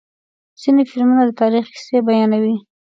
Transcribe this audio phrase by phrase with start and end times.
[0.61, 2.55] ځینې فلمونه د تاریخ کیسې بیانوي.